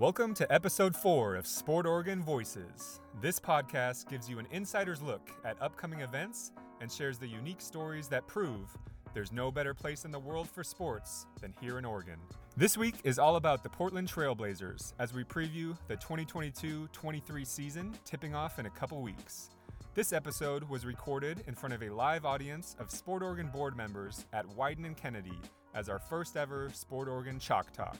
[0.00, 3.00] Welcome to episode four of Sport Oregon Voices.
[3.20, 8.08] This podcast gives you an insider's look at upcoming events and shares the unique stories
[8.08, 8.74] that prove
[9.12, 12.16] there's no better place in the world for sports than here in Oregon.
[12.56, 17.94] This week is all about the Portland Trailblazers as we preview the 2022 23 season
[18.06, 19.50] tipping off in a couple weeks.
[19.92, 24.24] This episode was recorded in front of a live audience of Sport Oregon board members
[24.32, 25.38] at Wieden and Kennedy
[25.74, 27.98] as our first ever Sport Oregon Chalk Talk.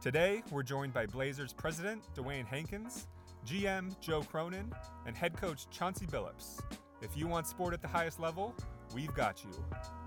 [0.00, 3.08] Today, we're joined by Blazers president Dewayne Hankins,
[3.44, 4.72] GM Joe Cronin,
[5.06, 6.60] and head coach Chauncey Billups.
[7.02, 8.54] If you want sport at the highest level,
[8.94, 9.50] we've got you.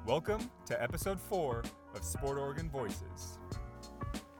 [0.08, 3.38] Welcome to episode four of Sport Oregon Voices.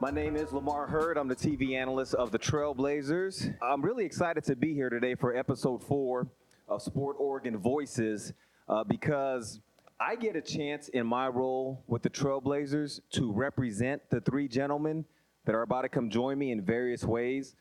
[0.00, 1.18] My name is Lamar Hurd.
[1.18, 3.54] I'm the TV analyst of the Trailblazers.
[3.60, 6.28] I'm really excited to be here today for episode four
[6.66, 8.32] of Sport Oregon Voices
[8.70, 9.60] uh, because
[10.00, 15.04] I get a chance in my role with the Trailblazers to represent the three gentlemen
[15.44, 17.54] that are about to come join me in various ways.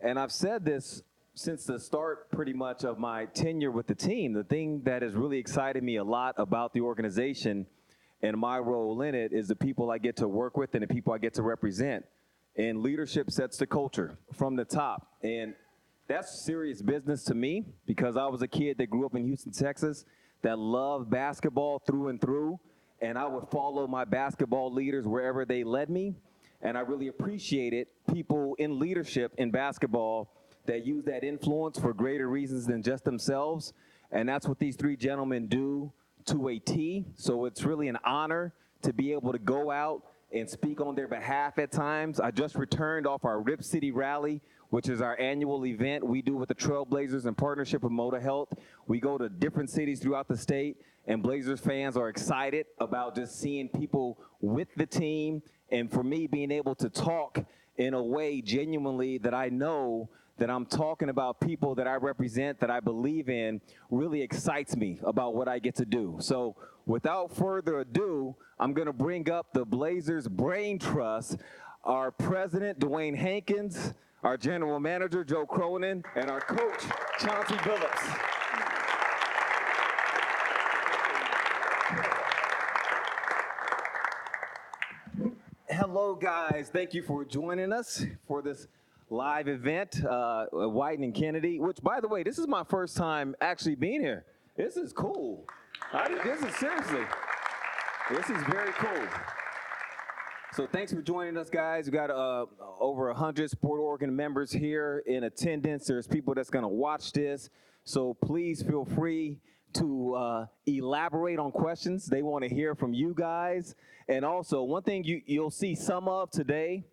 [0.00, 1.02] And I've said this
[1.34, 4.32] since the start pretty much of my tenure with the team.
[4.32, 7.66] The thing that has really excited me a lot about the organization
[8.22, 10.86] and my role in it is the people I get to work with and the
[10.86, 12.04] people I get to represent.
[12.56, 15.06] And leadership sets the culture from the top.
[15.22, 15.54] And
[16.06, 19.52] that's serious business to me because I was a kid that grew up in Houston,
[19.52, 20.04] Texas,
[20.42, 22.60] that loved basketball through and through.
[23.00, 26.14] And I would follow my basketball leaders wherever they led me.
[26.62, 30.30] And I really appreciated people in leadership in basketball
[30.66, 33.72] that use that influence for greater reasons than just themselves.
[34.12, 35.92] And that's what these three gentlemen do
[36.26, 37.06] to a T.
[37.16, 41.08] So it's really an honor to be able to go out and speak on their
[41.08, 42.20] behalf at times.
[42.20, 44.40] I just returned off our Rip City Rally,
[44.70, 48.54] which is our annual event we do with the Trailblazers in partnership with Moda Health.
[48.86, 53.38] We go to different cities throughout the state, and Blazers fans are excited about just
[53.38, 57.44] seeing people with the team and for me, being able to talk
[57.78, 62.60] in a way genuinely that I know that I'm talking about people that I represent,
[62.60, 66.16] that I believe in, really excites me about what I get to do.
[66.20, 71.38] So, without further ado, I'm going to bring up the Blazers Brain Trust,
[71.84, 76.82] our president, Dewayne Hankins, our general manager, Joe Cronin, and our coach,
[77.18, 78.31] Chauncey Billups.
[85.94, 86.70] Hello, guys.
[86.72, 88.66] Thank you for joining us for this
[89.10, 93.36] live event, uh, Wieden and Kennedy, which, by the way, this is my first time
[93.42, 94.24] actually being here.
[94.56, 95.44] This is cool.
[95.92, 97.04] I, this is seriously,
[98.10, 99.06] this is very cool.
[100.54, 101.84] So thanks for joining us, guys.
[101.84, 102.46] We got uh,
[102.80, 105.88] over 100 Sport Oregon members here in attendance.
[105.88, 107.50] There's people that's going to watch this.
[107.84, 109.40] So please feel free
[109.74, 112.06] to uh, elaborate on questions.
[112.06, 113.74] They want to hear from you guys.
[114.08, 116.84] And also, one thing you, you'll see some of today,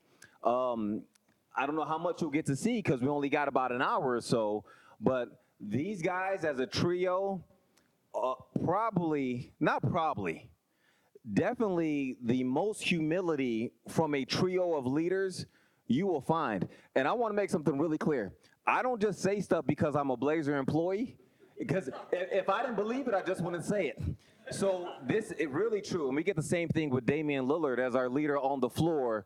[0.43, 1.03] um,
[1.55, 3.81] I don't know how much you'll get to see because we only got about an
[3.81, 4.63] hour or so,
[5.01, 5.27] but
[5.59, 7.43] these guys as a trio,
[8.15, 10.49] uh, probably, not probably,
[11.33, 15.45] definitely the most humility from a trio of leaders
[15.87, 16.67] you will find.
[16.95, 18.33] And I want to make something really clear.
[18.65, 21.17] I don't just say stuff because I'm a Blazer employee.
[21.59, 24.01] Because if I didn't believe it, I just wouldn't say it.
[24.51, 26.07] So this is really true.
[26.07, 29.25] And we get the same thing with Damian Lillard as our leader on the floor.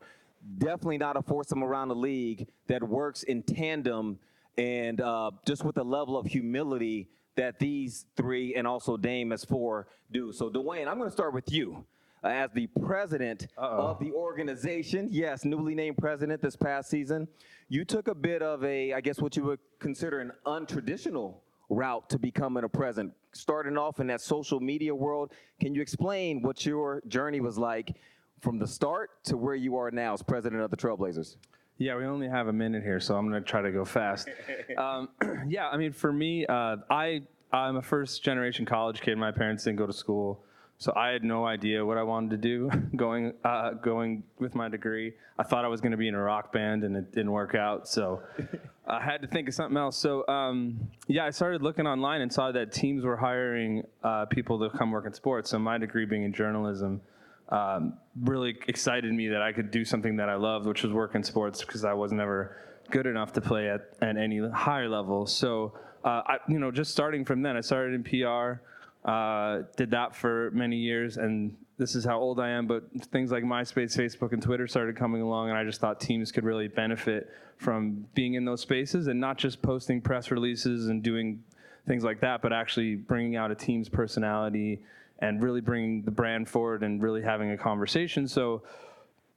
[0.58, 4.18] Definitely not a foursome around the league that works in tandem
[4.58, 9.44] and uh, just with the level of humility that these three and also Dame as
[9.44, 10.32] four do.
[10.32, 11.86] So Dewayne, I'm going to start with you.
[12.22, 13.88] Uh, as the president Uh-oh.
[13.88, 17.28] of the organization, yes, newly named president this past season,
[17.68, 22.08] you took a bit of a, I guess, what you would consider an untraditional route
[22.10, 23.12] to becoming a president?
[23.32, 27.96] Starting off in that social media world, can you explain what your journey was like
[28.40, 31.36] from the start to where you are now as president of the Trailblazers?
[31.78, 34.28] Yeah, we only have a minute here, so I'm going to try to go fast.
[34.78, 35.08] um,
[35.48, 39.16] yeah, I mean, for me, uh, I I'm a first generation college kid.
[39.16, 40.44] My parents didn't go to school.
[40.78, 44.68] So I had no idea what I wanted to do going uh, going with my
[44.68, 45.12] degree.
[45.38, 47.54] I thought I was going to be in a rock band, and it didn't work
[47.54, 47.88] out.
[47.88, 48.22] So
[48.86, 49.96] I had to think of something else.
[49.96, 54.58] So um, yeah, I started looking online and saw that teams were hiring uh, people
[54.60, 55.50] to come work in sports.
[55.50, 57.00] So my degree being in journalism
[57.48, 61.14] um, really excited me that I could do something that I loved, which was work
[61.14, 62.56] in sports, because I was never
[62.90, 65.26] good enough to play at, at any higher level.
[65.26, 65.72] So
[66.04, 68.60] uh, I, you know, just starting from then, I started in PR.
[69.04, 73.30] Uh, did that for many years, and this is how old I am, but things
[73.30, 76.68] like MySpace, Facebook, and Twitter started coming along, and I just thought teams could really
[76.68, 81.42] benefit from being in those spaces and not just posting press releases and doing
[81.86, 84.80] things like that, but actually bringing out a team's personality
[85.18, 88.26] and really bringing the brand forward and really having a conversation.
[88.26, 88.62] So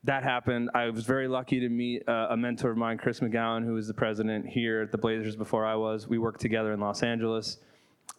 [0.03, 0.69] that happened.
[0.73, 3.87] I was very lucky to meet uh, a mentor of mine, Chris McGowan, who was
[3.87, 6.07] the president here at the Blazers before I was.
[6.07, 7.57] We worked together in Los Angeles,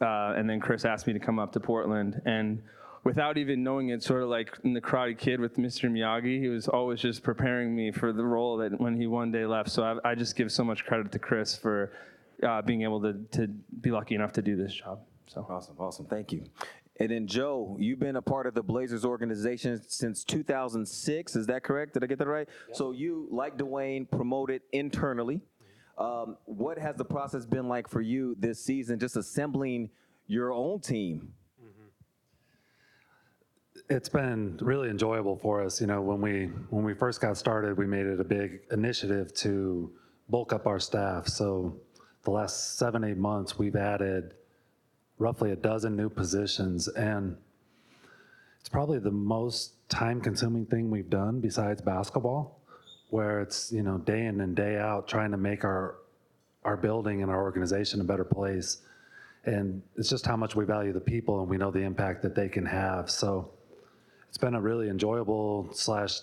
[0.00, 2.20] uh, and then Chris asked me to come up to Portland.
[2.24, 2.62] And
[3.04, 5.90] without even knowing it, sort of like in the Karate Kid with Mr.
[5.90, 9.46] Miyagi, he was always just preparing me for the role that when he one day
[9.46, 9.70] left.
[9.70, 11.92] So I, I just give so much credit to Chris for
[12.46, 13.48] uh, being able to, to
[13.80, 15.00] be lucky enough to do this job.
[15.26, 16.06] So Awesome, awesome.
[16.06, 16.44] Thank you.
[17.00, 21.36] And then Joe, you've been a part of the Blazers organization since 2006.
[21.36, 21.94] Is that correct?
[21.94, 22.48] Did I get that right?
[22.72, 25.40] So you, like Dewayne, promoted internally.
[25.98, 29.90] Um, what has the process been like for you this season, just assembling
[30.28, 31.32] your own team?
[33.90, 35.80] It's been really enjoyable for us.
[35.80, 39.34] You know, when we when we first got started, we made it a big initiative
[39.36, 39.90] to
[40.28, 41.26] bulk up our staff.
[41.26, 41.80] So
[42.22, 44.34] the last seven eight months, we've added
[45.18, 47.36] roughly a dozen new positions, and
[48.60, 52.57] it's probably the most time consuming thing we've done besides basketball,
[53.10, 55.96] where it's you know day in and day out trying to make our
[56.64, 58.78] our building and our organization a better place.
[59.44, 62.34] And it's just how much we value the people and we know the impact that
[62.34, 63.10] they can have.
[63.10, 63.50] So
[64.28, 66.20] it's been a really enjoyable slash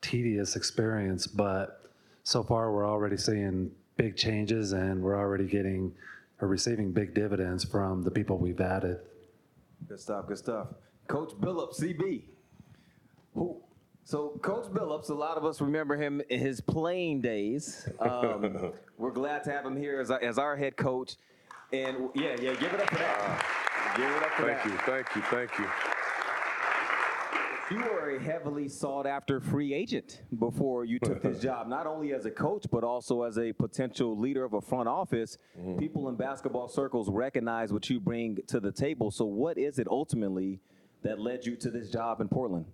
[0.00, 1.90] tedious experience, but
[2.22, 5.92] so far we're already seeing big changes and we're already getting
[6.40, 9.00] or receiving big dividends from the people we've added.
[9.88, 10.68] Good stuff, good stuff.
[11.08, 12.22] Coach Billups, CB.
[13.34, 13.56] Who,
[14.08, 17.86] so Coach Billups, a lot of us remember him in his playing days.
[18.00, 21.16] Um, we're glad to have him here as our, as our head coach.
[21.74, 23.94] And yeah, yeah, give it up for that.
[23.98, 24.66] give it up for Thank that.
[24.66, 25.66] you, thank you, thank you.
[27.70, 32.14] You were a heavily sought after free agent before you took this job, not only
[32.14, 35.36] as a coach, but also as a potential leader of a front office.
[35.78, 39.10] People in basketball circles recognize what you bring to the table.
[39.10, 40.60] So, what is it ultimately
[41.02, 42.64] that led you to this job in Portland?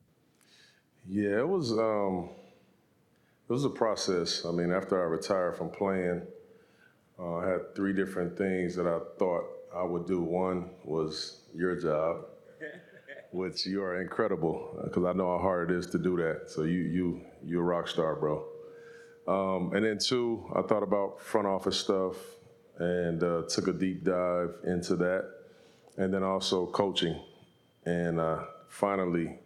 [1.06, 2.31] Yeah, it was um,
[3.49, 4.45] it was a process.
[4.47, 6.23] I mean, after I retired from playing,
[7.19, 10.23] uh, I had three different things that I thought I would do.
[10.23, 12.25] One was your job,
[13.33, 16.51] which you are incredible because I know how hard it is to do that.
[16.51, 18.47] So you you you a rock star, bro.
[19.29, 22.17] Um, and then two, I thought about front office stuff
[22.79, 25.31] and uh, took a deep dive into that,
[25.99, 27.21] and then also coaching,
[27.85, 29.39] and uh, finally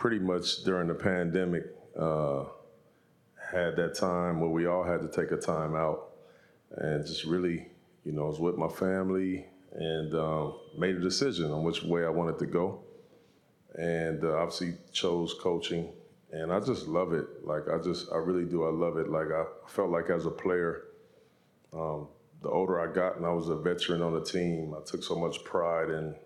[0.00, 1.64] pretty much during the pandemic,
[1.96, 2.44] uh,
[3.52, 6.12] had that time where we all had to take a time out
[6.78, 7.68] and just really,
[8.04, 12.08] you know, was with my family and um, made a decision on which way I
[12.08, 12.80] wanted to go.
[13.74, 15.92] And uh, obviously chose coaching,
[16.32, 17.26] and I just love it.
[17.44, 18.64] Like I just, I really do.
[18.64, 19.10] I love it.
[19.10, 20.84] Like I felt like as a player,
[21.72, 22.08] um,
[22.42, 25.14] the older I got, and I was a veteran on the team, I took so
[25.14, 26.16] much pride in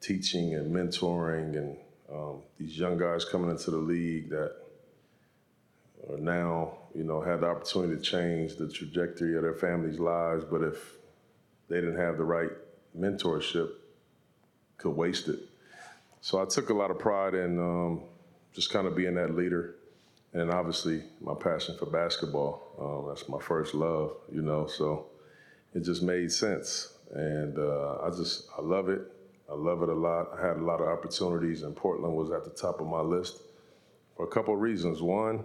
[0.00, 1.76] teaching and mentoring and
[2.12, 4.52] um, these young guys coming into the league that
[6.08, 10.44] are now, you know, had the opportunity to change the trajectory of their families' lives,
[10.44, 10.94] but if
[11.68, 12.50] they didn't have the right
[12.98, 13.70] mentorship,
[14.78, 15.38] could waste it.
[16.20, 18.02] So I took a lot of pride in um,
[18.52, 19.76] just kind of being that leader,
[20.32, 22.62] and obviously my passion for basketball.
[22.78, 24.66] Um, that's my first love, you know.
[24.66, 25.06] So
[25.74, 29.02] it just made sense, and uh, I just I love it.
[29.50, 30.28] I love it a lot.
[30.38, 33.40] I had a lot of opportunities, and Portland was at the top of my list
[34.16, 35.02] for a couple of reasons.
[35.02, 35.44] One,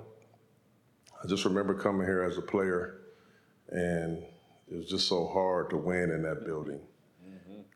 [1.24, 3.02] I just remember coming here as a player,
[3.70, 4.24] and
[4.70, 6.80] it was just so hard to win in that building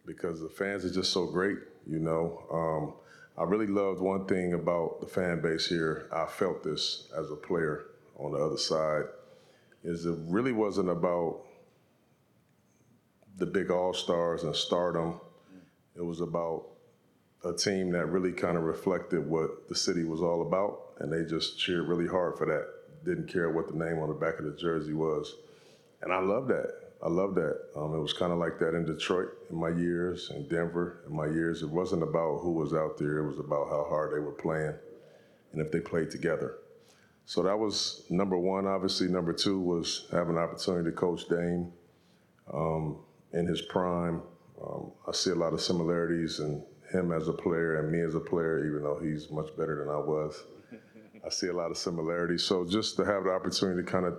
[0.05, 1.57] because the fans are just so great.
[1.87, 2.93] You know, um,
[3.37, 6.09] I really loved one thing about the fan base here.
[6.11, 7.85] I felt this as a player
[8.17, 9.03] on the other side,
[9.83, 11.41] is it really wasn't about
[13.37, 15.21] the big all stars and stardom.
[15.99, 16.65] It was about
[17.43, 21.29] a team that really kind of reflected what the city was all about, and they
[21.29, 23.05] just cheered really hard for that.
[23.05, 25.35] Didn't care what the name on the back of the jersey was,
[26.01, 26.73] and I love that.
[27.03, 27.59] I love that.
[27.75, 31.15] Um, it was kind of like that in Detroit in my years, in Denver in
[31.15, 31.63] my years.
[31.63, 34.75] It wasn't about who was out there; it was about how hard they were playing,
[35.51, 36.55] and if they played together.
[37.25, 38.67] So that was number one.
[38.67, 41.71] Obviously, number two was having an opportunity to coach Dame
[42.53, 42.99] um,
[43.33, 44.21] in his prime.
[44.61, 48.15] Um, I see a lot of similarities in him as a player and me as
[48.15, 50.43] a player, even though he's much better than I was.
[51.25, 52.43] I see a lot of similarities.
[52.43, 54.17] So just to have the opportunity to kind of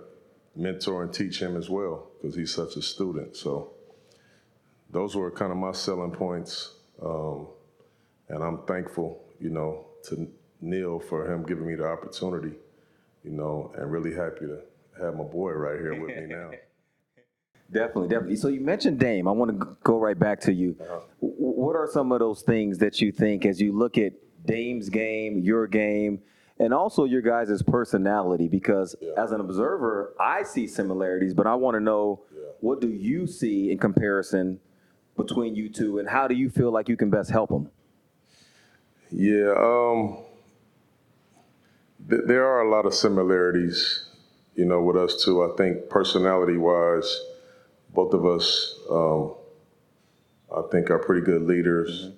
[0.55, 3.35] mentor and teach him as well, because he's such a student.
[3.35, 3.73] So
[4.89, 6.75] those were kind of my selling points.
[7.03, 7.47] Um,
[8.29, 10.27] and I'm thankful, you know, to
[10.61, 12.55] Neil for him giving me the opportunity,
[13.23, 14.61] you know, and really happy to
[15.01, 16.51] have my boy right here with me now.
[17.71, 18.35] Definitely, definitely.
[18.35, 19.27] So you mentioned Dame.
[19.27, 20.75] I want to go right back to you.
[20.79, 24.13] W- What are some of those things that you think as you look at
[24.45, 26.19] Dame's game, your game,
[26.59, 31.75] and also your guys' personality because as an observer, I see similarities, but I want
[31.75, 32.23] to know
[32.59, 34.59] what do you see in comparison
[35.15, 37.69] between you two and how do you feel like you can best help them?
[39.11, 40.17] Yeah, um,
[42.09, 44.05] th- there are a lot of similarities,
[44.55, 45.43] you know, with us too.
[45.43, 47.19] I think personality-wise,
[47.93, 49.35] both of us, um,
[50.55, 52.11] I think, are pretty good leaders.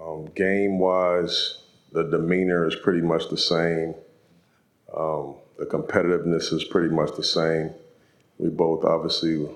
[0.00, 1.62] Um, game-wise,
[1.92, 3.94] the demeanor is pretty much the same.
[4.96, 7.72] Um, the competitiveness is pretty much the same.
[8.38, 9.48] We both obviously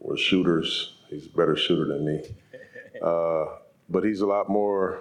[0.00, 0.94] were shooters.
[1.08, 2.22] He's a better shooter than me.
[3.02, 3.46] Uh,
[3.90, 5.00] but he's a lot more,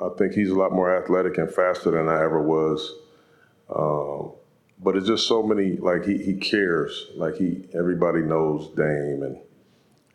[0.00, 2.92] I think he's a lot more athletic and faster than I ever was.
[4.80, 7.06] But it's just so many, like he, he cares.
[7.14, 9.38] Like he, everybody knows Dame and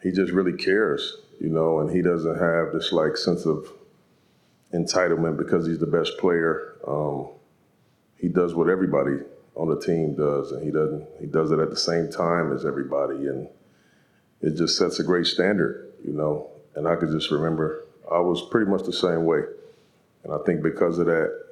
[0.02, 3.72] he just really cares, you know, and he doesn't have this like sense of
[4.74, 6.76] entitlement because he's the best player.
[6.88, 7.30] Um,
[8.18, 9.18] he does what everybody
[9.56, 11.08] on the team does, and he doesn't.
[11.20, 13.48] He does it at the same time as everybody, and
[14.42, 16.50] it just sets a great standard, you know.
[16.76, 19.42] And I could just remember I was pretty much the same way,
[20.24, 21.46] and I think because of that,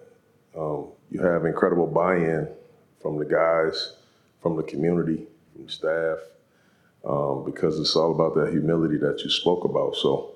[0.57, 2.47] um, you have incredible buy-in
[3.01, 3.93] from the guys,
[4.41, 6.17] from the community, from staff,
[7.05, 9.95] um, because it's all about that humility that you spoke about.
[9.95, 10.33] So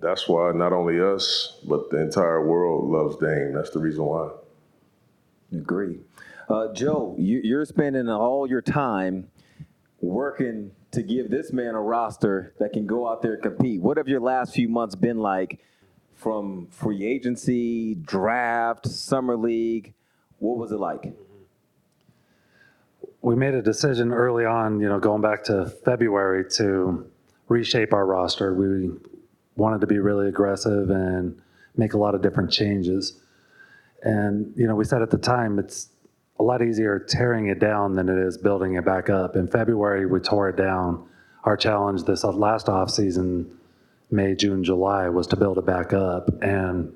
[0.00, 3.52] that's why not only us, but the entire world loves Dame.
[3.52, 4.30] That's the reason why.
[5.52, 6.00] Agree.
[6.48, 9.28] Uh, Joe, you, you're spending all your time
[10.00, 13.80] working to give this man a roster that can go out there and compete.
[13.80, 15.60] What have your last few months been like
[16.14, 19.94] from free agency, draft, summer league?
[20.38, 21.12] What was it like?
[23.22, 27.10] We made a decision early on, you know, going back to February to
[27.48, 28.54] reshape our roster.
[28.54, 28.90] We
[29.56, 31.40] wanted to be really aggressive and
[31.76, 33.20] make a lot of different changes.
[34.02, 35.88] And, you know, we said at the time it's
[36.38, 39.34] a lot easier tearing it down than it is building it back up.
[39.34, 41.04] In February, we tore it down.
[41.44, 43.50] Our challenge this last off season,
[44.10, 46.28] May, June, July, was to build it back up.
[46.42, 46.92] And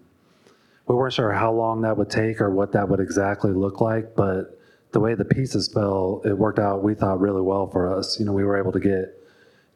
[0.87, 4.14] we weren't sure how long that would take or what that would exactly look like,
[4.14, 4.61] but
[4.92, 8.20] the way the pieces fell, it worked out, we thought, really well for us.
[8.20, 9.18] You know, we were able to get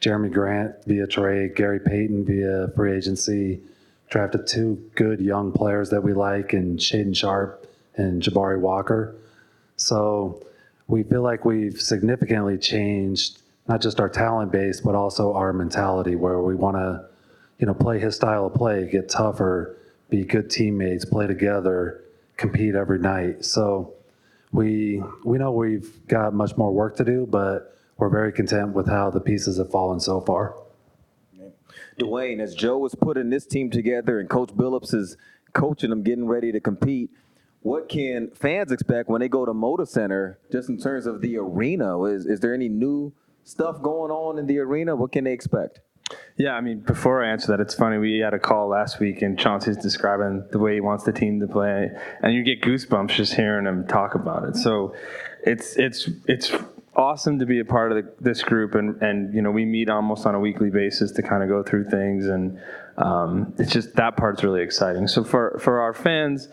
[0.00, 3.60] Jerami Grant via trade, Gary Payton via free agency,
[4.10, 9.16] drafted two good young players that we like, and Shaedon Sharpe and Jabari Walker.
[9.76, 10.46] So
[10.86, 16.14] we feel like we've significantly changed not just our talent base, but also our mentality,
[16.14, 17.06] where we want to,
[17.58, 19.76] you know, play his style of play, get tougher,
[20.08, 22.02] be good teammates, play together,
[22.36, 23.44] compete every night.
[23.44, 23.94] So
[24.56, 28.88] we we know we've got much more work to do, but we're very content with
[28.88, 30.56] how the pieces have fallen so far.
[31.98, 35.16] Dewayne, as Joe was putting this team together and Coach Billups is
[35.52, 37.10] coaching them, getting ready to compete,
[37.60, 41.36] what can fans expect when they go to Moda Center, just in terms of the
[41.38, 42.02] arena?
[42.04, 43.12] Is, is there any new
[43.44, 44.94] stuff going on in the arena?
[44.94, 45.80] What can they expect?
[46.36, 47.96] Yeah, I mean, before I answer that, it's funny.
[47.96, 51.40] We had a call last week, and Chauncey's describing the way he wants the team
[51.40, 51.90] to play,
[52.22, 54.56] and you get goosebumps just hearing him talk about it.
[54.56, 54.94] So,
[55.42, 56.52] it's it's it's
[56.94, 59.88] awesome to be a part of the, this group, and and you know we meet
[59.88, 62.60] almost on a weekly basis to kind of go through things, and
[62.98, 65.08] um, it's just that part's really exciting.
[65.08, 66.48] So for for our fans.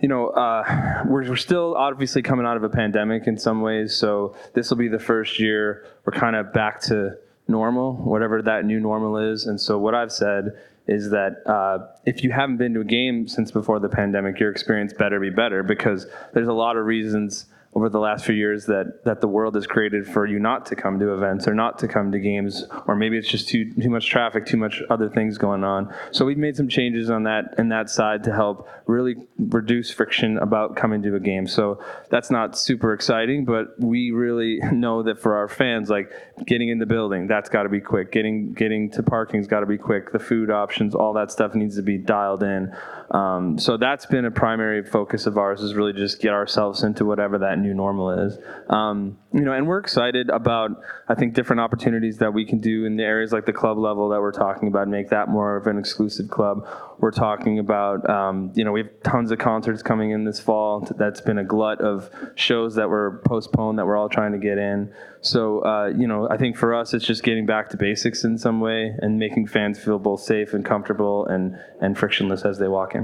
[0.00, 3.96] You know, uh, we're, we're still obviously coming out of a pandemic in some ways,
[3.96, 8.64] so this will be the first year we're kind of back to normal, whatever that
[8.64, 9.46] new normal is.
[9.46, 10.52] And so what I've said
[10.86, 14.50] is that uh, if you haven't been to a game since before the pandemic, your
[14.50, 18.66] experience better be better because there's a lot of reasons over the last few years
[18.66, 21.78] that that the world has created for you not to come to events or not
[21.78, 25.08] to come to games or maybe it's just too too much traffic too much other
[25.08, 25.92] things going on.
[26.12, 30.38] So we've made some changes on that in that side to help really reduce friction
[30.38, 31.46] about coming to a game.
[31.46, 36.12] So that's not super exciting but we really know that for our fans like
[36.46, 38.12] getting in the building that's got to be quick.
[38.12, 40.12] Getting getting to parking's got to be quick.
[40.12, 42.74] The food options all that stuff needs to be dialed in
[43.14, 47.04] um, so that's been a primary focus of ours is really just get ourselves into
[47.04, 48.36] whatever that new normal is.
[48.68, 50.72] Um, you know, and we're excited about
[51.08, 54.08] I think different opportunities that we can do in the areas like the club level
[54.08, 56.66] that we're talking about, make that more of an exclusive club.
[56.98, 60.80] We're talking about um, you know we have tons of concerts coming in this fall.
[60.98, 64.58] That's been a glut of shows that were postponed that we're all trying to get
[64.58, 64.92] in.
[65.20, 68.38] So uh, you know I think for us it's just getting back to basics in
[68.38, 72.66] some way and making fans feel both safe and comfortable and and frictionless as they
[72.66, 73.03] walk in.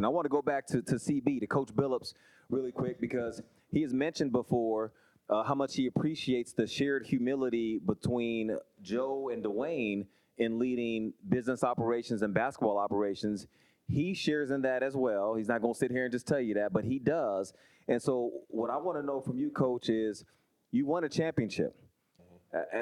[0.00, 2.14] And I want to go back to, to CB, to Coach Billups,
[2.48, 4.92] really quick, because he has mentioned before
[5.28, 10.06] uh, how much he appreciates the shared humility between Joe and Dewayne
[10.38, 13.46] in leading business operations and basketball operations.
[13.88, 15.34] he shares in that as well.
[15.34, 17.52] He's not going to sit here and just tell you that, but he does.
[17.86, 20.24] And so, what I want to know from you, coach, is
[20.70, 21.76] you won a championship.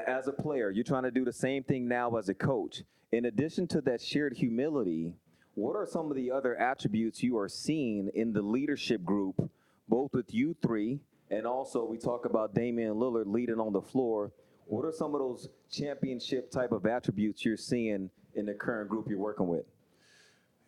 [0.06, 2.84] As a player, you're trying to do the same thing now as a coach.
[3.10, 5.16] In addition to that shared humility,
[5.58, 9.50] what are some of the other attributes you are seeing in the leadership group,
[9.88, 11.00] both with you three,
[11.32, 14.30] and also we talk about Damian Lillard leading on the floor.
[14.66, 19.08] What are some of those championship type of attributes you're seeing in the current group
[19.08, 19.64] you're working with?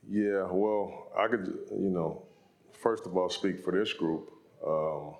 [0.08, 2.24] Yeah, well, I could, you know,
[2.72, 4.32] first of all, speak for this group.
[4.66, 5.14] Um,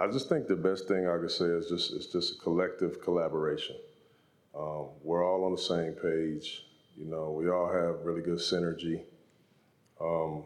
[0.00, 3.02] I just think the best thing I could say is just it's just a collective
[3.02, 3.76] collaboration.
[4.56, 6.64] Um, we're all on the same page.
[6.96, 9.02] You know, we all have really good synergy.
[10.00, 10.44] Um,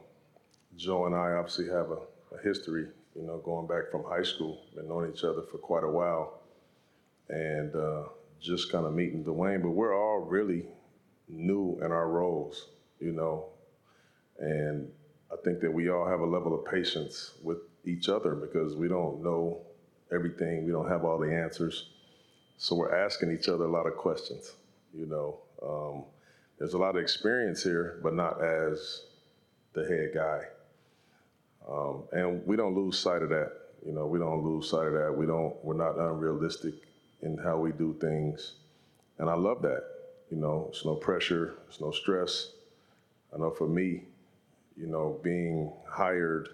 [0.77, 1.99] Joe and I obviously have a,
[2.35, 5.85] a history, you know, going back from high school, been knowing each other for quite
[5.85, 6.41] a while,
[7.29, 8.03] and uh,
[8.41, 9.63] just kind of meeting Dewayne.
[9.63, 10.67] But we're all really
[11.29, 12.69] new in our roles,
[13.01, 13.51] you know,
[14.39, 14.89] and
[15.33, 18.89] I think that we all have a level of patience with each other because we
[18.89, 19.61] don't know
[20.13, 21.91] everything, we don't have all the answers.
[22.57, 24.53] So we're asking each other a lot of questions,
[24.93, 25.41] you know.
[25.63, 26.05] Um,
[26.59, 29.03] there's a lot of experience here, but not as
[29.73, 30.41] the head guy.
[31.69, 33.53] Um, and we don't lose sight of that.
[33.85, 35.15] You know, we don't lose sight of that.
[35.15, 35.55] We don't.
[35.65, 36.75] We're not unrealistic
[37.23, 38.53] in how we do things,
[39.19, 39.85] and I love that.
[40.31, 42.53] You know, it's no pressure, it's no stress.
[43.35, 44.05] I know for me,
[44.77, 46.49] you know, being hired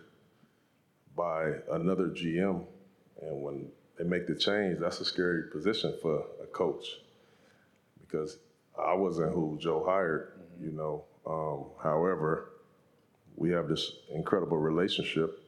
[1.17, 2.65] by another GM,
[3.23, 7.01] and when they make the change, that's a scary position for a coach
[8.01, 8.39] because
[8.87, 10.33] I wasn't who Joe hired.
[10.61, 12.51] You know, um, however,
[13.37, 15.39] we have this incredible relationship,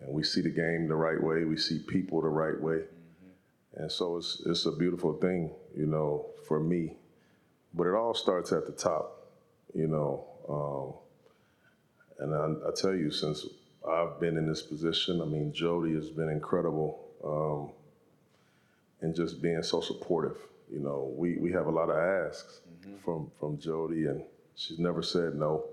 [0.00, 1.44] and we see the game the right way.
[1.44, 2.82] We see people the right way,
[3.76, 6.96] and so it's it's a beautiful thing, you know, for me.
[7.74, 9.28] But it all starts at the top,
[9.74, 10.24] you know.
[10.48, 10.94] Um,
[12.18, 13.46] and I, I tell you, since
[13.88, 17.70] I've been in this position, I mean, Jody has been incredible um,
[19.02, 20.36] in just being so supportive.
[20.72, 22.60] You know, we, we have a lot of asks
[23.04, 24.22] from from Jody, and
[24.54, 25.64] she's never said no.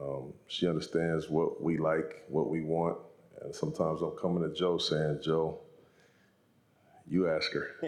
[0.00, 2.98] Um, she understands what we like, what we want,
[3.42, 5.58] and sometimes I'm coming to Joe saying, Joe,
[7.08, 7.68] you ask her.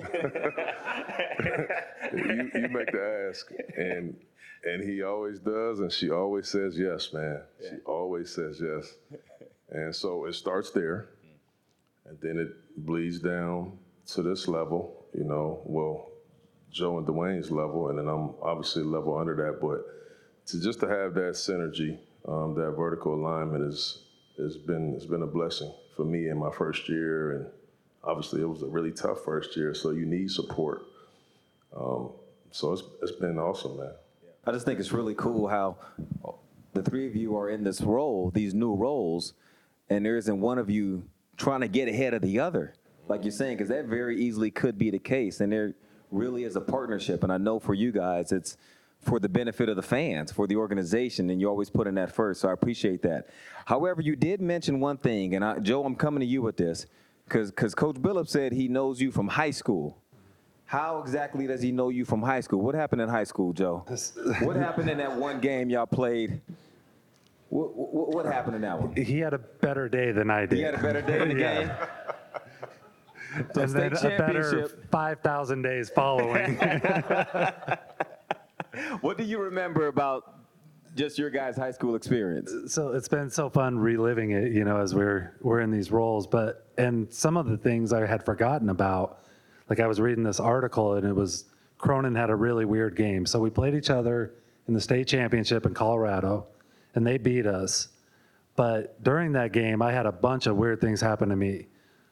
[2.12, 4.16] you, you make the ask, and
[4.64, 7.40] and he always does, and she always says yes, man.
[7.60, 8.94] She always says yes,
[9.70, 11.10] and so it starts there,
[12.06, 15.60] and then it bleeds down to this level, you know.
[15.64, 16.10] Well,
[16.74, 19.84] Joe and Dewayne's level, and then I'm obviously a level under that, but
[20.46, 24.02] to just to have that synergy, um, that vertical alignment is
[24.36, 27.46] has been has been a blessing for me in my first year, and
[28.02, 30.82] obviously it was a really tough first year, so you need support.
[31.76, 32.10] Um,
[32.50, 33.92] so it's it's been awesome, man.
[34.44, 35.76] I just think it's really cool how
[36.72, 39.34] the three of you are in this role, these new roles,
[39.88, 41.04] and there isn't one of you
[41.36, 42.74] trying to get ahead of the other,
[43.06, 45.40] like you're saying, because that very easily could be the case.
[45.40, 45.74] And there
[46.14, 47.22] really is a partnership.
[47.22, 48.56] And I know for you guys, it's
[49.00, 52.10] for the benefit of the fans, for the organization, and you always put in that
[52.14, 52.40] first.
[52.40, 53.28] So I appreciate that.
[53.66, 56.86] However, you did mention one thing, and I, Joe, I'm coming to you with this,
[57.26, 59.98] because because Coach Billups said he knows you from high school.
[60.66, 62.60] How exactly does he know you from high school?
[62.62, 63.84] What happened in high school, Joe?
[64.40, 66.40] what happened in that one game y'all played?
[67.50, 68.96] What, what, what happened in that one?
[68.96, 70.56] He had a better day than I did.
[70.58, 71.60] He had a better day in the Yeah.
[71.64, 71.70] game.
[73.54, 74.90] And then state a better championship.
[74.90, 76.58] 5,000 days following.
[79.00, 80.40] What do you remember about
[80.94, 82.52] just your guys' high school experience?
[82.72, 86.26] so it's been so fun reliving it, you know, as we're we're in these roles.
[86.26, 89.20] But and some of the things I had forgotten about,
[89.68, 91.44] like I was reading this article and it was
[91.78, 93.26] Cronin had a really weird game.
[93.26, 94.34] So we played each other
[94.66, 96.46] in the state championship in Colorado,
[96.94, 97.88] and they beat us.
[98.56, 101.66] But during that game, I had a bunch of weird things happen to me.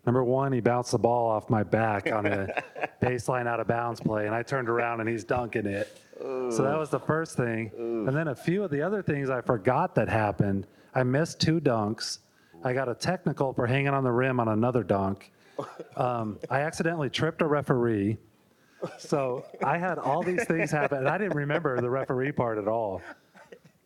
[0.04, 2.48] Number one, he bounced the ball off my back on a
[3.02, 5.96] baseline out of bounds play, and I turned around and he's dunking it.
[6.20, 7.72] So that was the first thing.
[7.76, 10.66] And then a few of the other things I forgot that happened.
[10.94, 12.18] I missed two dunks.
[12.62, 15.32] I got a technical for hanging on the rim on another dunk.
[15.96, 18.18] Um, I accidentally tripped a referee.
[18.98, 22.68] So I had all these things happen, and I didn't remember the referee part at
[22.68, 23.00] all.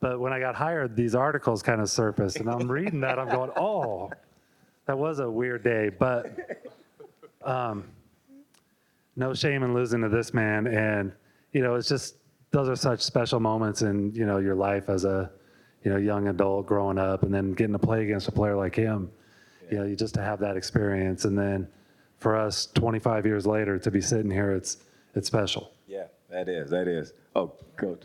[0.00, 3.18] But when I got hired, these articles kind of surfaced, and I'm reading that.
[3.18, 4.10] I'm going, oh,
[4.86, 5.90] that was a weird day.
[5.90, 6.62] But
[7.44, 7.84] um,
[9.16, 10.66] no shame in losing to this man.
[10.66, 11.12] And,
[11.52, 12.16] you know, it's just,
[12.52, 15.30] those are such special moments in, you know, your life as a,
[15.82, 18.74] you know, young adult growing up and then getting to play against a player like
[18.74, 19.10] him.
[19.70, 21.24] You know, you just to have that experience.
[21.24, 21.68] And then
[22.18, 24.78] for us 25 years later to be sitting here, it's,
[25.14, 25.72] it's special.
[25.86, 27.12] Yeah, that is, that is.
[27.34, 28.04] Oh, coach.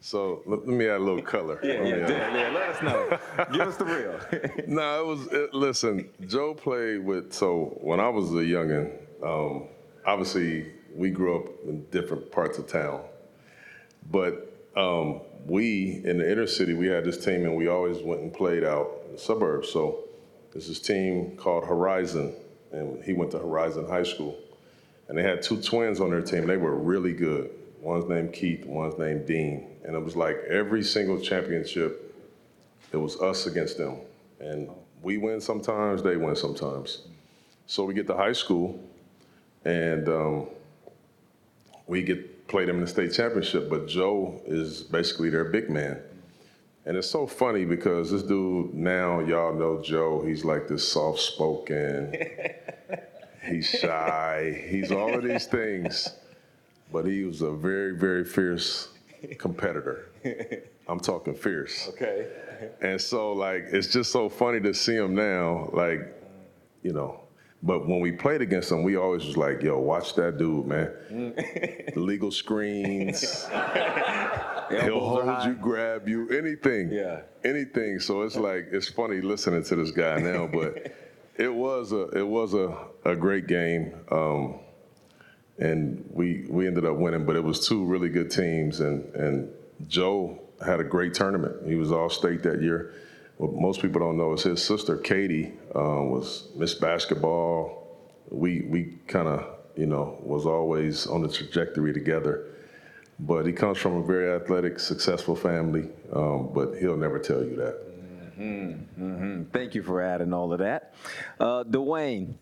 [0.00, 1.60] So let, let me add a little color.
[1.62, 3.18] Yeah, yeah, yeah, yeah, let us know.
[3.52, 4.66] Give us the real.
[4.66, 5.26] No, it was.
[5.26, 7.32] It, listen, Joe played with.
[7.32, 9.68] So when I was a youngin, um,
[10.06, 13.02] obviously we grew up in different parts of town,
[14.10, 18.22] but um, we in the inner city we had this team, and we always went
[18.22, 19.68] and played out in the suburbs.
[19.70, 20.04] So
[20.52, 22.34] there's this team called Horizon,
[22.72, 24.38] and he went to Horizon High School,
[25.08, 26.46] and they had two twins on their team.
[26.46, 27.50] They were really good.
[27.80, 32.10] One's named Keith, one's named Dean, and it was like every single championship
[32.92, 33.96] it was us against them.
[34.40, 34.68] And
[35.02, 37.02] we win sometimes, they win sometimes.
[37.66, 38.82] So we get to high school
[39.64, 40.46] and um,
[41.86, 46.00] we get play them in the state championship, but Joe is basically their big man.
[46.84, 51.20] And it's so funny because this dude now, y'all know Joe, he's like this soft
[51.20, 52.12] spoken,
[53.46, 56.08] he's shy, he's all of these things.
[56.92, 58.88] But he was a very, very fierce
[59.38, 60.10] competitor.
[60.88, 61.88] I'm talking fierce.
[61.90, 62.26] Okay.
[62.80, 66.00] And so, like, it's just so funny to see him now, like,
[66.82, 67.20] you know.
[67.62, 71.34] But when we played against him, we always was like, yo, watch that dude, man.
[71.94, 73.44] Legal screens.
[74.70, 76.90] He'll hold you, grab you, anything.
[76.90, 77.20] Yeah.
[77.44, 77.98] Anything.
[78.00, 80.94] So it's like, it's funny listening to this guy now, but
[81.36, 83.94] it was a, it was a, a great game.
[84.10, 84.60] Um,
[85.60, 88.80] and we, we ended up winning, but it was two really good teams.
[88.80, 89.52] And, and
[89.88, 91.68] Joe had a great tournament.
[91.68, 92.94] He was all state that year.
[93.36, 97.76] What most people don't know is his sister Katie um, was Miss Basketball.
[98.30, 99.46] We we kind of
[99.76, 102.46] you know was always on the trajectory together.
[103.18, 105.88] But he comes from a very athletic, successful family.
[106.12, 108.38] Um, but he'll never tell you that.
[108.38, 109.42] Mm hmm.
[109.52, 110.94] Thank you for adding all of that.
[111.38, 112.34] Uh, Dewayne,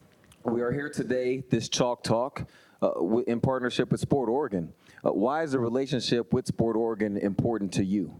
[0.44, 2.44] we are here today, this Chalk Talk,
[2.82, 4.72] uh, wi- in partnership with Sport Oregon.
[5.04, 8.14] Uh, why is the relationship with Sport Oregon important to you?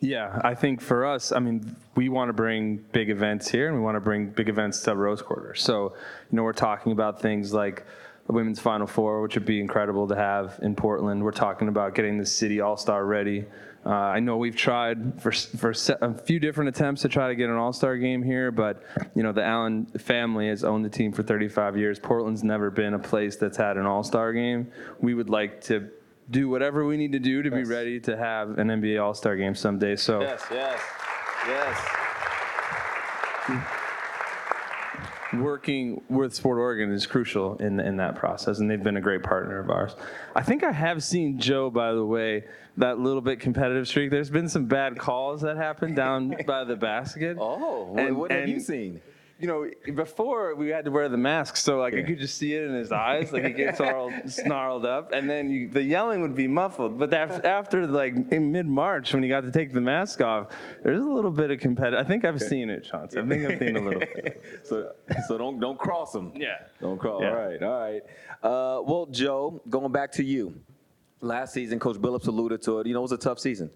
[0.00, 3.76] Yeah, I think for us, I mean, we want to bring big events here, and
[3.76, 5.54] we want to bring big events to Rose Quarter.
[5.54, 5.94] So,
[6.30, 7.86] you know, we're talking about things like
[8.26, 11.22] the women's Final Four, which would be incredible to have in Portland.
[11.22, 13.46] We're talking about getting the city All Star ready.
[13.86, 17.48] Uh, I know we've tried for for a few different attempts to try to get
[17.48, 18.82] an All Star game here, but
[19.14, 22.00] you know, the Allen family has owned the team for 35 years.
[22.00, 24.72] Portland's never been a place that's had an All Star game.
[24.98, 25.88] We would like to
[26.32, 29.36] do whatever we need to do to be ready to have an NBA All Star
[29.36, 29.94] game someday.
[29.94, 30.20] So.
[30.20, 30.80] Yes, yes,
[31.46, 31.78] yes.
[35.42, 39.22] Working with Sport Oregon is crucial in in that process, and they've been a great
[39.22, 39.96] partner of ours.
[40.34, 42.44] I think I have seen Joe, by the way,
[42.76, 44.10] that little bit competitive streak.
[44.10, 47.36] There's been some bad calls that happened down by the basket.
[47.40, 49.00] Oh, And- what have you seen?
[49.38, 52.54] You know, before we had to wear the mask, so like I could just see
[52.54, 56.22] it in his eyes, like he gets all snarled up, and then you, the yelling
[56.22, 56.98] would be muffled.
[56.98, 60.48] But after, after like in mid March, when he got to take the mask off,
[60.82, 62.02] there's a little bit of competitive.
[62.02, 63.18] I think I've seen it, Chauncey.
[63.18, 64.42] I think I've seen a little bit.
[64.64, 64.92] So,
[65.28, 66.32] so don't don't cross them.
[66.34, 66.56] Yeah.
[66.80, 67.20] Don't cross.
[67.22, 67.30] Yeah.
[67.30, 68.02] All right, all right.
[68.42, 70.54] Uh, well, Joe, going back to you.
[71.20, 72.86] Last season, Coach Billups alluded to it.
[72.86, 73.70] You know, it was a tough season.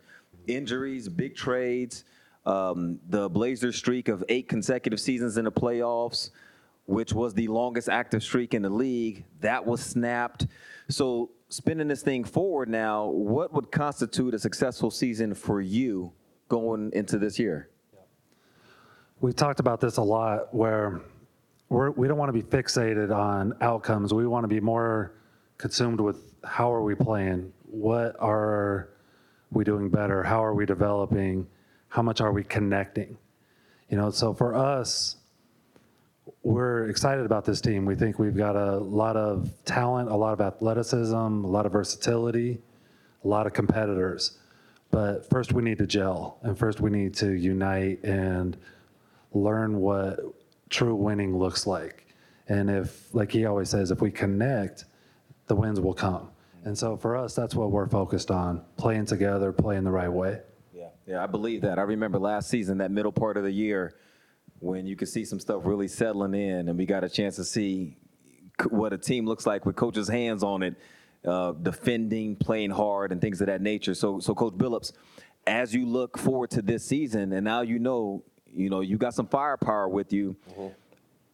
[0.46, 2.04] Injuries, big trades,
[2.50, 6.30] um, the Blazers streak of eight consecutive seasons in the playoffs,
[6.86, 10.46] which was the longest active streak in the league, that was snapped.
[10.88, 16.12] So, spinning this thing forward now, what would constitute a successful season for you
[16.48, 17.68] going into this year?
[19.20, 21.00] We've talked about this a lot where
[21.68, 24.12] we're, we don't want to be fixated on outcomes.
[24.12, 25.14] We want to be more
[25.58, 27.52] consumed with how are we playing?
[27.66, 28.88] What are
[29.52, 30.24] we doing better?
[30.24, 31.46] How are we developing?
[31.90, 33.18] How much are we connecting?
[33.88, 35.16] You know, so for us,
[36.44, 37.85] we're excited about this team.
[37.85, 41.72] We think we've got a lot of talent, a lot of athleticism, a lot of
[41.72, 42.61] versatility,
[43.24, 44.38] a lot of competitors.
[44.92, 48.57] But first, we need to gel, and first, we need to unite and
[49.33, 50.20] learn what
[50.68, 52.07] true winning looks like.
[52.48, 54.85] And if, like he always says, if we connect,
[55.48, 56.31] the wins will come.
[56.64, 60.40] And so for us, that's what we're focused on playing together, playing the right way.
[61.06, 61.78] Yeah, I believe that.
[61.78, 63.94] I remember last season, that middle part of the year,
[64.60, 67.44] when you could see some stuff really settling in, and we got a chance to
[67.44, 67.96] see
[68.60, 70.74] c- what a team looks like with coach's hands on it,
[71.26, 73.94] uh, defending, playing hard, and things of that nature.
[73.94, 74.92] So, so Coach Billups,
[75.46, 79.14] as you look forward to this season, and now you know, you know, you got
[79.14, 80.36] some firepower with you.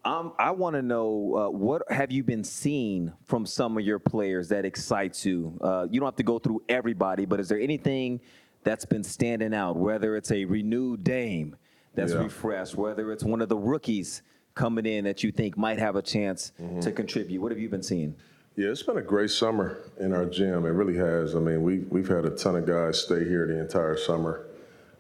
[0.04, 3.98] Um, I want to know uh, what have you been seeing from some of your
[3.98, 5.58] players that excites you?
[5.60, 8.20] Uh, you don't have to go through everybody, but is there anything
[8.66, 9.76] that's been standing out?
[9.76, 11.56] Whether it's a renewed Dame
[11.94, 12.24] that's Yeah.
[12.24, 14.22] refreshed, whether it's one of the rookies
[14.54, 16.80] coming in that you think might have a chance Mm-hmm.
[16.80, 17.40] to contribute.
[17.40, 18.16] What have you been seeing?
[18.56, 20.64] Yeah, it's been a great summer in our gym.
[20.66, 21.36] It really has.
[21.36, 24.46] I mean, we, we've had a ton of guys stay here the entire summer.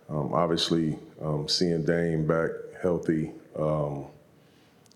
[0.08, 2.50] Um, obviously, um, seeing Dame back
[2.80, 4.04] healthy um,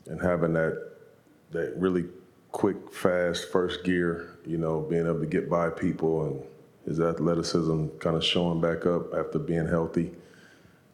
[0.07, 0.91] and having that
[1.53, 2.05] that really
[2.53, 6.43] quick, fast first gear, you know, being able to get by people and
[6.91, 10.11] his athleticism kind of showing back up after being healthy.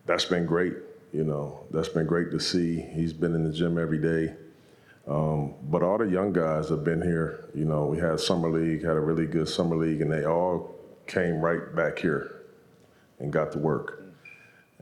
[0.05, 0.75] That's been great.
[1.11, 2.83] You know, that's been great to see.
[2.83, 4.35] He's been in the gym every day.
[5.09, 7.49] Um, but all the young guys have been here.
[7.55, 10.75] You know, we had summer league, had a really good summer league, and they all
[11.07, 12.43] came right back here
[13.19, 14.03] and got to work.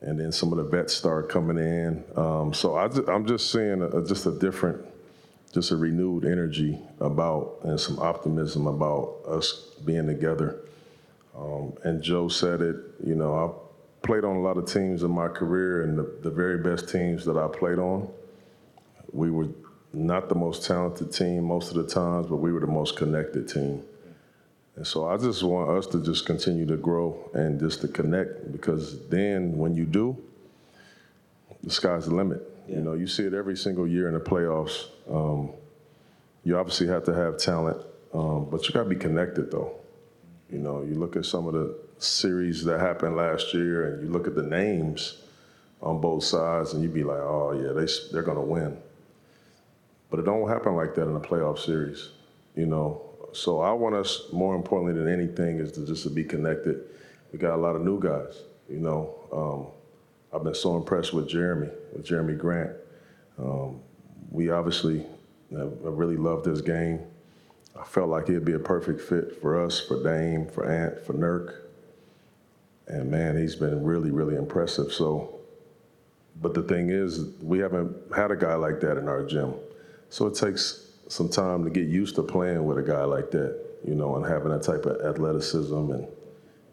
[0.01, 2.03] And then some of the vets started coming in.
[2.17, 4.85] Um, so I am just seeing a, just a different,
[5.53, 9.53] just a renewed energy about and some optimism about us
[9.85, 10.64] being together.
[11.37, 12.77] Um, and Joe said it.
[13.05, 16.31] You know, I played on a lot of teams in my career, and the, the
[16.31, 18.09] very best teams that I played on,
[19.13, 19.49] we were
[19.93, 23.49] not the most talented team most of the times, but we were the most connected
[23.49, 23.83] team.
[24.77, 28.51] And so I just want us to just continue to grow and just to connect
[28.51, 30.17] because then when you do,
[31.63, 32.43] the sky's the limit.
[32.69, 32.77] Yeah.
[32.77, 34.89] You know, you see it every single year in the playoffs.
[35.09, 35.53] Um,
[36.43, 39.77] you obviously have to have talent, um, but you got to be connected though.
[40.55, 44.09] You know, you look at some of the series that happened last year, and you
[44.09, 45.19] look at the names
[45.83, 48.79] on both sides, and you'd be like, oh yeah, they they're gonna win.
[50.11, 52.11] But it don't happen like that in a playoff series,
[52.55, 53.03] you know.
[53.33, 56.85] So I want us more importantly than anything is to just to be connected.
[57.33, 59.13] We got a lot of new guys, you know.
[59.33, 59.67] Um,
[60.33, 62.71] I've been so impressed with Jerami, with Jerami Grant.
[63.41, 63.81] Um,
[64.31, 65.05] we obviously
[65.51, 67.01] have really loved this game.
[67.79, 71.13] I felt like he'd be a perfect fit for us, for Dame, for Ant, for
[71.13, 71.57] Nurk.
[72.87, 74.93] And man, he's been really, really impressive.
[74.93, 75.41] So,
[76.41, 79.55] but the thing is, we haven't had a guy like that in our gym.
[80.11, 83.61] So it takes some time to get used to playing with a guy like that,
[83.85, 86.07] you know, and having that type of athleticism and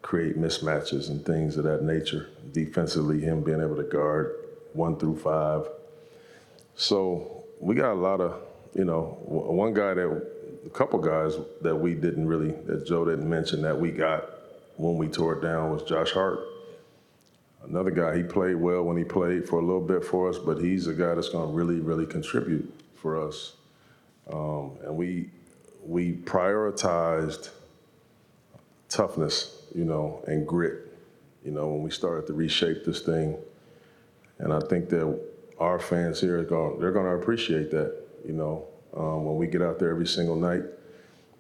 [0.02, 2.30] create mismatches and things of that nature.
[2.52, 4.36] Defensively, him being able to guard
[4.74, 5.68] one through five.
[6.76, 8.42] So we got a lot of,
[8.74, 10.32] you know, one guy that,
[10.66, 14.30] a couple guys that we didn't really, that Joe didn't mention that we got
[14.78, 16.40] when we tore it down was Josh Hart.
[17.64, 20.58] Another guy, he played well when he played for a little bit for us, but
[20.58, 23.54] he's a guy that's going to really, really contribute for us.
[24.32, 25.30] Um, and we,
[25.86, 27.50] we prioritized
[28.90, 30.98] toughness, you know, and grit,
[31.46, 33.38] you know, when we started to reshape this thing.
[34.40, 35.20] And I think that
[35.60, 37.96] our fans here are going, they're going to appreciate that,
[38.26, 40.64] you know, um, when we get out there every single night.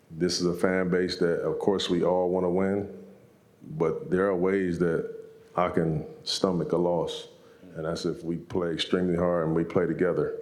[0.09, 2.89] This is a fan base that, of course, we all want to win,
[3.77, 5.09] but there are ways that
[5.55, 7.27] I can stomach a loss,
[7.75, 10.37] and that's if we play extremely hard and we play together.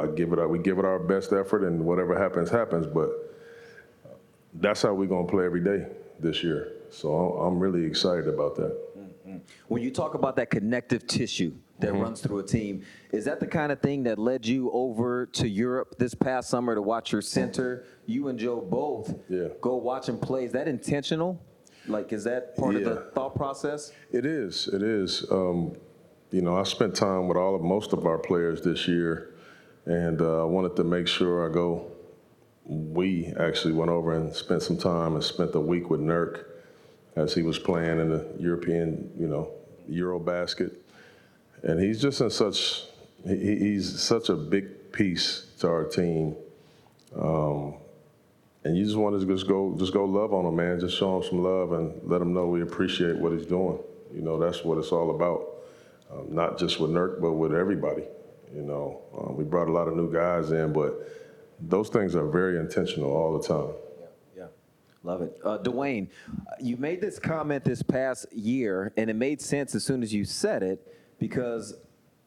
[0.00, 0.50] I give it.
[0.50, 2.86] We give it our best effort, and whatever happens, happens.
[2.86, 3.10] But
[4.54, 5.86] that's how we're gonna play every day
[6.18, 6.72] this year.
[6.90, 8.98] So I'm really excited about that.
[8.98, 9.36] Mm-hmm.
[9.68, 12.02] When you talk about that connective tissue that mm-hmm.
[12.02, 15.48] runs through a team, is that the kind of thing that led you over to
[15.48, 19.48] Europe this past summer to watch your center, you and Joe both, yeah.
[19.60, 20.44] go watch him play?
[20.44, 21.40] Is that intentional?
[21.86, 22.80] Like, is that part yeah.
[22.80, 23.92] of the thought process?
[24.10, 24.68] It is.
[24.68, 25.24] It is.
[25.30, 25.76] Um,
[26.30, 29.36] you know, I spent time with all of most of our players this year
[29.86, 31.86] and uh, I wanted to make sure I go.
[32.64, 36.44] We actually went over and spent some time and spent a week with Nurk
[37.14, 39.52] as he was playing in the European, you know,
[39.88, 40.74] Eurobasket,
[41.66, 42.84] and he's just in such
[43.26, 46.36] he, he's such a big piece to our team.
[47.14, 47.74] Um,
[48.64, 50.80] and you just want to just go just go love on him, man.
[50.80, 53.78] Just show him some love and let him know we appreciate what he's doing.
[54.14, 55.44] You know, that's what it's all about.
[56.10, 58.04] Um, not just with Nurk, but with everybody.
[58.54, 60.94] You know, um, we brought a lot of new guys in, but
[61.60, 63.74] those things are very intentional all the time.
[65.02, 65.38] Love it.
[65.44, 66.08] Uh, Dewayne,
[66.60, 70.24] you made this comment this past year, and it made sense as soon as you
[70.24, 71.74] said it because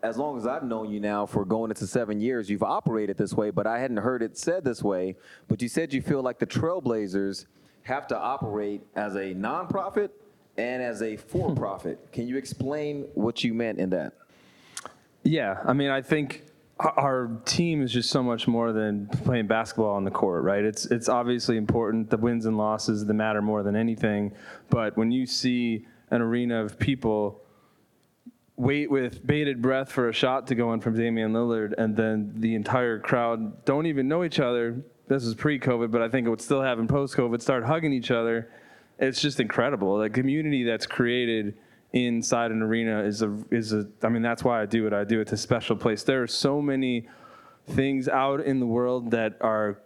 [0.01, 3.33] as long as I've known you now for going into seven years, you've operated this
[3.33, 5.15] way, but I hadn't heard it said this way.
[5.47, 7.45] But you said you feel like the Trailblazers
[7.83, 10.11] have to operate as a nonprofit
[10.57, 11.97] and as a for profit.
[11.97, 12.11] Hmm.
[12.11, 14.13] Can you explain what you meant in that?
[15.23, 16.43] Yeah, I mean, I think
[16.79, 20.63] our team is just so much more than playing basketball on the court, right?
[20.63, 22.09] It's it's obviously important.
[22.09, 24.31] The wins and losses that matter more than anything.
[24.69, 27.41] But when you see an arena of people
[28.59, 32.33] wait with bated breath for a shot to go in from Damian Lillard, and then
[32.35, 34.83] the entire crowd don't even know each other.
[35.07, 37.41] This is pre-COVID, but I think it would still happen post-COVID.
[37.41, 38.51] Start hugging each other.
[38.99, 39.97] It's just incredible.
[39.97, 41.57] The community that's created
[41.93, 44.93] inside an arena is a is a I mean that's why I do it.
[44.93, 46.03] I do it to a special place.
[46.03, 47.07] There are so many
[47.69, 49.79] things out in the world that are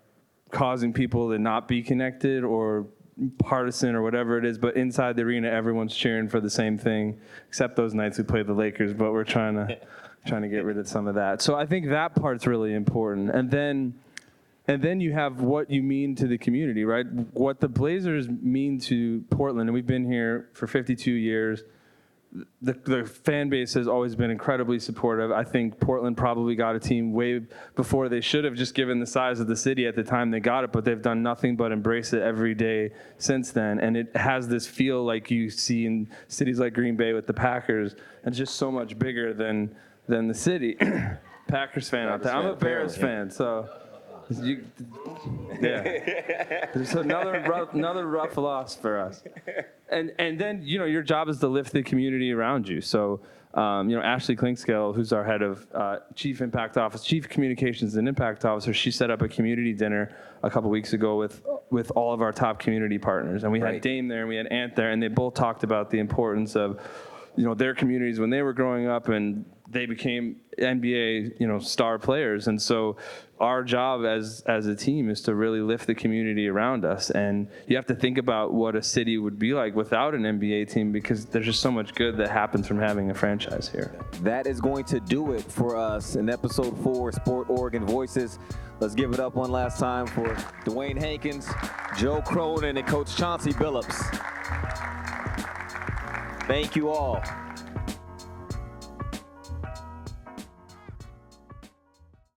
[0.50, 2.88] causing people to not be connected or
[3.38, 7.20] partisan or whatever it is, but inside the arena, everyone's cheering for the same thing,
[7.48, 8.94] except those nights we play the Lakers.
[8.94, 9.78] But we're trying to
[10.26, 11.42] trying to get rid of some of that.
[11.42, 13.30] So I think that part's really important.
[13.30, 13.94] And then
[14.68, 17.06] and then you have what you mean to the community, right?
[17.34, 21.64] What the Blazers mean to Portland, and we've been here for 52 years.
[22.62, 25.32] The, the fan base has always been incredibly supportive.
[25.32, 27.42] I think Portland probably got a team way
[27.76, 30.40] before they should have, just given the size of the city at the time they
[30.40, 33.80] got it, but they've done nothing but embrace it every day since then.
[33.80, 37.34] And it has this feel like you see in cities like Green Bay with the
[37.34, 39.76] Packers, and just so much bigger than,
[40.08, 40.76] than the city.
[41.48, 42.34] Packers fan out there.
[42.34, 43.70] I'm a Bears fan, so.
[44.30, 44.66] You,
[45.62, 49.24] yeah, there's another rough, another rough loss for us.
[49.90, 52.82] And and then you know your job is to lift the community around you.
[52.82, 53.20] So
[53.54, 57.96] um, you know Ashley Klinkscale, who's our head of uh, Chief Impact Office, Chief Communications
[57.96, 61.92] and Impact Officer, she set up a community dinner a couple weeks ago with with
[61.92, 64.76] all of our top community partners, and we had Dame there and we had Ant
[64.76, 66.80] there, and they both talked about the importance of
[67.36, 71.60] you know their communities when they were growing up and they became NBA, you know,
[71.60, 72.48] star players.
[72.48, 72.98] And so
[73.40, 77.10] our job as as a team is to really lift the community around us.
[77.10, 80.72] And you have to think about what a city would be like without an NBA
[80.72, 83.94] team because there's just so much good that happens from having a franchise here.
[84.22, 88.40] That is going to do it for us in episode four, Sport Oregon Voices.
[88.80, 91.48] Let's give it up one last time for Dewayne Hankins,
[91.98, 95.03] Joe Cronin, and Coach Chauncey Billups.
[96.46, 97.24] Thank you all.